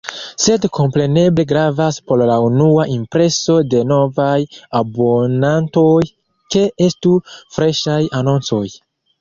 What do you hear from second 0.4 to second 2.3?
Sed kompreneble gravas por